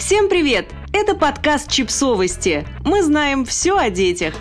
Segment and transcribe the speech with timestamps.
[0.00, 0.64] Всем привет!
[0.94, 2.66] Это подкаст «Чипсовости».
[2.86, 4.32] Мы знаем все о детях.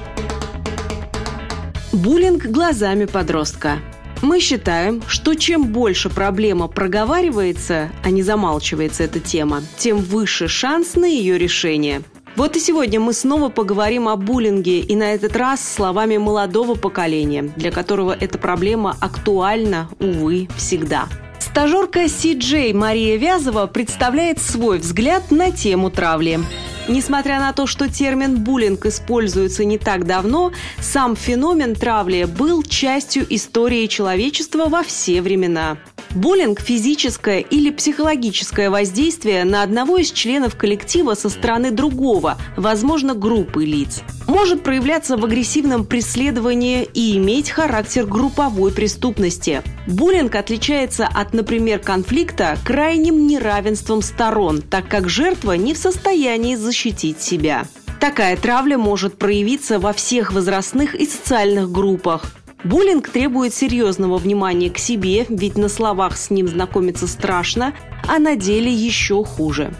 [1.91, 3.79] Буллинг глазами подростка.
[4.21, 10.95] Мы считаем, что чем больше проблема проговаривается, а не замалчивается эта тема, тем выше шанс
[10.95, 12.03] на ее решение.
[12.37, 17.51] Вот и сегодня мы снова поговорим о буллинге, и на этот раз словами молодого поколения,
[17.57, 21.09] для которого эта проблема актуальна, увы, всегда.
[21.39, 26.39] Стажерка Си Джей Мария Вязова представляет свой взгляд на тему травли.
[26.87, 33.25] Несмотря на то, что термин «буллинг» используется не так давно, сам феномен травли был частью
[33.33, 35.77] истории человечества во все времена.
[36.15, 43.63] Буллинг– физическое или психологическое воздействие на одного из членов коллектива со стороны другого, возможно, группы
[43.63, 44.01] лиц.
[44.27, 49.61] Может проявляться в агрессивном преследовании и иметь характер групповой преступности.
[49.87, 57.21] Буллинг отличается от, например, конфликта крайним неравенством сторон, так как жертва не в состоянии защитить
[57.21, 57.65] себя.
[57.99, 62.31] Такая травля может проявиться во всех возрастных и социальных группах.
[62.63, 67.73] Буллинг требует серьезного внимания к себе, ведь на словах с ним знакомиться страшно,
[68.07, 69.73] а на деле еще хуже.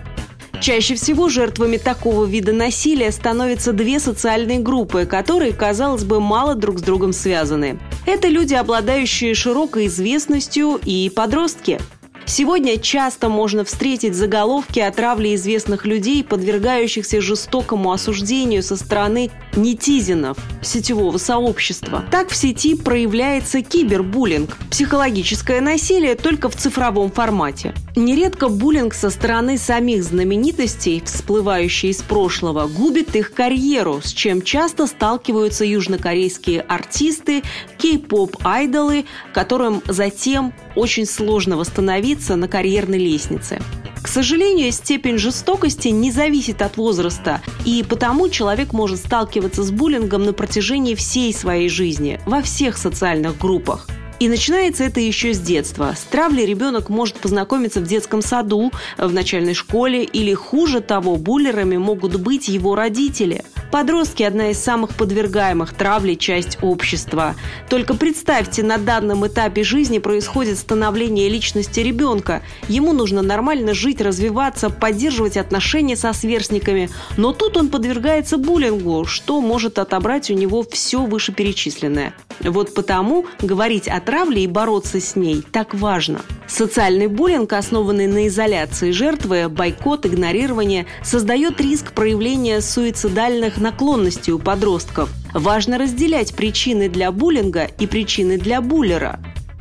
[0.61, 6.79] Чаще всего жертвами такого вида насилия становятся две социальные группы, которые, казалось бы, мало друг
[6.79, 7.79] с другом связаны.
[8.05, 11.79] Это люди, обладающие широкой известностью, и подростки–
[12.29, 20.37] Сегодня часто можно встретить заголовки о травле известных людей, подвергающихся жестокому осуждению со стороны нетизинов
[20.61, 22.05] сетевого сообщества.
[22.11, 27.73] Так в сети проявляется кибербуллинг– психологическое насилие только в цифровом формате.
[27.95, 34.85] Нередко буллинг со стороны самих знаменитостей, всплывающий из прошлого, губит их карьеру, с чем часто
[34.85, 37.41] сталкиваются южнокорейские артисты,
[37.79, 43.61] кей-поп-айдолы, которым затем очень сложно восстановиться на карьерной лестнице.
[44.01, 50.23] К сожалению, степень жестокости не зависит от возраста, и потому человек может сталкиваться с буллингом
[50.23, 53.87] на протяжении всей своей жизни, во всех социальных группах–
[54.19, 55.93] и начинается это еще с детства.
[55.97, 61.77] С травлей ребенок может познакомиться в детском саду, в начальной школе или, хуже того, буллерами
[61.77, 63.45] могут быть его родители.
[63.71, 67.35] Подростки– одна из самых подвергаемых травлей часть общества.
[67.69, 72.41] Только представьте, на данном этапе жизни происходит становление личности ребенка.
[72.67, 76.89] Ему нужно нормально жить, развиваться, поддерживать отношения со сверстниками.
[77.15, 82.15] Но тут он подвергается буллингу, что может отобрать у него все вышеперечисленное.
[82.41, 86.21] Вот потому говорить о травле и бороться с ней так важно.
[86.47, 95.09] Социальный буллинг, основанный на изоляции жертвы, бойкот, игнорирование, создает риск проявления суицидальных наклонностей у подростков.
[95.33, 99.19] Важно разделять причины для буллинга и причины для буллера.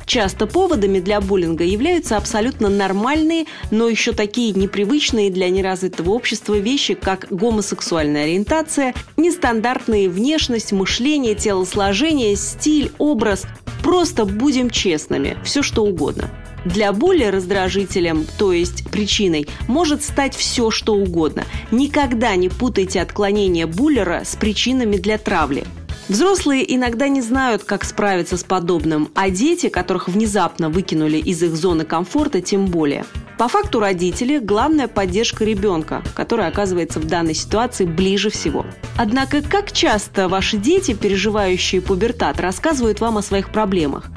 [0.09, 6.95] Часто поводами для буллинга являются абсолютно нормальные, но еще такие непривычные для неразвитого общества вещи,
[6.95, 13.45] как гомосексуальная ориентация, нестандартная внешность, мышление, телосложение, стиль, образ.
[13.83, 16.31] Просто будем честными, все что угодно.
[16.65, 21.45] Для боли раздражителем, то есть причиной, может стать все, что угодно.
[21.69, 25.65] Никогда не путайте отклонение буллера с причинами для травли.
[26.09, 31.55] Взрослые иногда не знают, как справиться с подобным, а дети, которых внезапно выкинули из их
[31.55, 33.05] зоны комфорта, тем более.
[33.37, 38.65] По факту родители– главная поддержка ребенка, которая оказывается в данной ситуации ближе всего.
[38.97, 44.09] Однако, как часто ваши дети, переживающие пубертат, рассказывают вам о своих проблемах?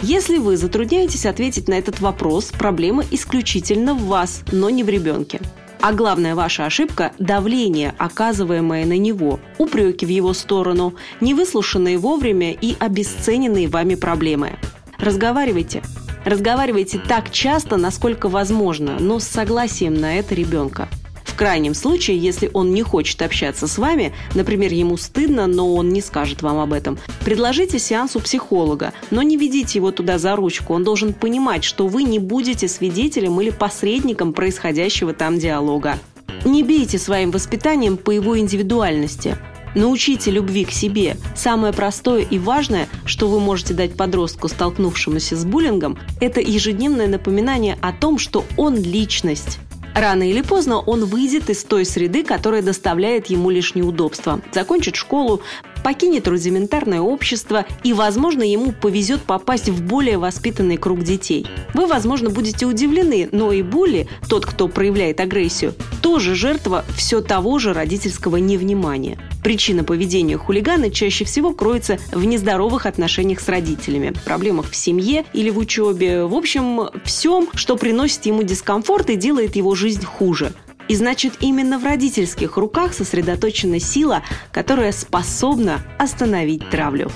[0.00, 5.40] Если вы затрудняетесь ответить на этот вопрос, проблема исключительно в вас, но не в ребенке.
[5.86, 12.74] А главная ваша ошибка– давление, оказываемое на него, упреки в его сторону, невыслушанные вовремя и
[12.80, 14.52] обесцененные вами проблемы.
[14.96, 15.82] Разговаривайте.
[16.24, 20.88] Разговаривайте так часто, насколько возможно, но с согласием на это ребенка.
[21.34, 25.88] В крайнем случае, если он не хочет общаться с вами, например, ему стыдно, но он
[25.88, 30.36] не скажет вам об этом, предложите сеанс у психолога, но не ведите его туда за
[30.36, 30.74] ручку.
[30.74, 35.98] Он должен понимать, что вы не будете свидетелем или посредником происходящего там диалога.
[36.44, 39.36] Не бейте своим воспитанием по его индивидуальности.
[39.74, 41.16] Научите любви к себе.
[41.34, 47.76] Самое простое и важное, что вы можете дать подростку, столкнувшемуся с буллингом, это ежедневное напоминание
[47.80, 49.58] о том, что он личность.
[49.94, 54.40] Рано или поздно он выйдет из той среды, которая доставляет ему лишь неудобства.
[54.52, 55.40] Закончит школу,
[55.84, 61.46] покинет рудиментарное общество и, возможно, ему повезет попасть в более воспитанный круг детей.
[61.74, 67.58] Вы, возможно, будете удивлены, но и Булли, тот, кто проявляет агрессию, тоже жертва все того
[67.58, 69.18] же родительского невнимания.
[69.44, 75.50] Причина поведения хулигана чаще всего кроется в нездоровых отношениях с родителями, проблемах в семье или
[75.50, 80.54] в учебе, в общем, всем, что приносит ему дискомфорт и делает его жизнь хуже.
[80.88, 84.22] И значит, именно в родительских руках сосредоточена сила,
[84.52, 87.10] которая способна остановить травлю.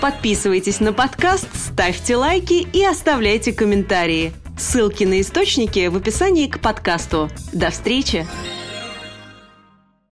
[0.00, 4.32] Подписывайтесь на подкаст, ставьте лайки и оставляйте комментарии.
[4.58, 7.30] Ссылки на источники в описании к подкасту.
[7.52, 8.26] До встречи!